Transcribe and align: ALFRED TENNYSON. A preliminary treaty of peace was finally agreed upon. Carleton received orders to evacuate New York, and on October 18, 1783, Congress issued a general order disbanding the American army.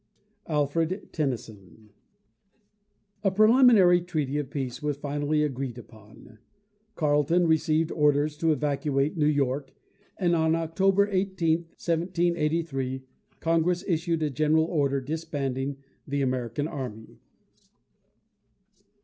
ALFRED 0.47 1.13
TENNYSON. 1.13 1.91
A 3.23 3.29
preliminary 3.29 4.01
treaty 4.01 4.39
of 4.39 4.49
peace 4.49 4.81
was 4.81 4.97
finally 4.97 5.43
agreed 5.43 5.77
upon. 5.77 6.39
Carleton 6.95 7.45
received 7.45 7.91
orders 7.91 8.35
to 8.35 8.51
evacuate 8.51 9.15
New 9.15 9.27
York, 9.27 9.75
and 10.17 10.35
on 10.35 10.55
October 10.55 11.07
18, 11.07 11.57
1783, 11.77 13.03
Congress 13.41 13.83
issued 13.87 14.23
a 14.23 14.31
general 14.31 14.65
order 14.65 14.99
disbanding 15.01 15.77
the 16.07 16.23
American 16.23 16.67
army. 16.67 17.19